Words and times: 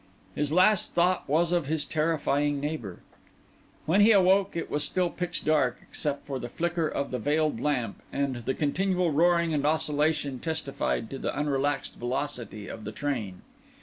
His 0.33 0.51
last 0.51 0.95
thought 0.95 1.29
was 1.29 1.51
of 1.51 1.67
his 1.67 1.85
terrifying 1.85 2.59
neighbour. 2.59 3.01
When 3.85 4.01
he 4.01 4.13
awoke 4.13 4.55
it 4.55 4.67
was 4.71 4.83
still 4.83 5.11
pitch 5.11 5.45
dark, 5.45 5.77
except 5.83 6.25
for 6.25 6.39
the 6.39 6.49
flicker 6.49 6.87
of 6.87 7.11
the 7.11 7.19
veiled 7.19 7.59
lamp; 7.59 8.01
and 8.11 8.37
the 8.37 8.55
continual 8.55 9.11
roaring 9.11 9.53
and 9.53 9.63
oscillation 9.63 10.39
testified 10.39 11.11
to 11.11 11.19
the 11.19 11.35
unrelaxed 11.37 11.97
velocity 11.99 12.67
of 12.67 12.83
the 12.83 12.91
train. 12.91 13.43